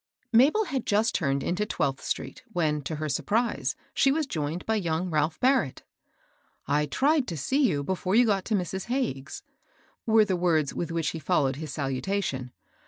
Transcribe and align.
[|ABEL 0.33 0.63
had 0.65 0.87
just 0.87 1.13
turned 1.13 1.43
into 1.43 1.63
Twelfth 1.63 2.03
street, 2.03 2.41
when, 2.51 2.81
to 2.85 2.95
her 2.95 3.07
surprise, 3.07 3.75
she 3.93 4.11
was 4.11 4.25
joined 4.25 4.65
by 4.65 4.73
young 4.73 5.11
Ralph 5.11 5.39
Barrett." 5.39 5.83
I 6.67 6.87
tried 6.87 7.27
to 7.27 7.37
see 7.37 7.67
you 7.69 7.83
before 7.83 8.15
you 8.15 8.25
got 8.25 8.43
to 8.45 8.55
Mrs. 8.55 8.85
Hagges's" 8.85 9.43
were 10.07 10.25
the 10.25 10.35
words 10.35 10.73
with 10.73 10.91
which 10.91 11.09
he 11.09 11.19
followed 11.19 11.57
his 11.57 11.71
salutation. 11.71 12.51